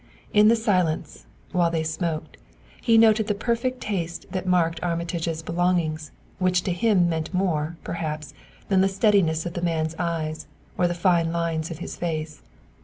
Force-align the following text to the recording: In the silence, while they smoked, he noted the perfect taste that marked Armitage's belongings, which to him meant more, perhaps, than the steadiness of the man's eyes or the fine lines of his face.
In 0.33 0.47
the 0.47 0.55
silence, 0.55 1.27
while 1.51 1.69
they 1.69 1.83
smoked, 1.83 2.37
he 2.81 2.97
noted 2.97 3.27
the 3.27 3.35
perfect 3.35 3.81
taste 3.81 4.25
that 4.31 4.47
marked 4.47 4.81
Armitage's 4.81 5.43
belongings, 5.43 6.09
which 6.39 6.63
to 6.63 6.71
him 6.71 7.07
meant 7.07 7.35
more, 7.35 7.77
perhaps, 7.83 8.33
than 8.67 8.81
the 8.81 8.89
steadiness 8.89 9.45
of 9.45 9.53
the 9.53 9.61
man's 9.61 9.93
eyes 9.99 10.47
or 10.75 10.87
the 10.87 10.95
fine 10.95 11.31
lines 11.31 11.69
of 11.69 11.77
his 11.77 11.97
face. 11.97 12.41